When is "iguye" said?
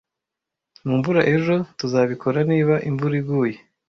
3.21-3.57